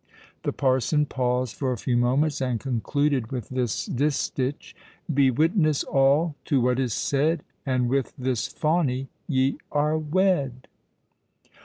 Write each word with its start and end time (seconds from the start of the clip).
The 0.41 0.51
parson 0.51 1.05
paused 1.05 1.55
for 1.55 1.77
few 1.77 1.95
moments, 1.95 2.41
and 2.41 2.59
concluded 2.59 3.31
with 3.31 3.49
this 3.49 3.87
distich:— 3.87 4.73
"Be 5.13 5.29
witness, 5.29 5.83
all, 5.83 6.33
to 6.45 6.59
what 6.59 6.79
is 6.79 6.95
said:— 6.95 7.43
And 7.67 7.87
with 7.87 8.11
this 8.17 8.47
fawney 8.47 9.09
ye 9.27 9.59
are 9.71 9.99
wed!" 9.99 10.67